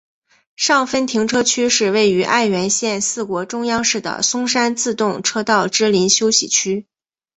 [0.55, 6.87] 上分停车区是位于爱媛县四国中央市的松山自动车道之休息区。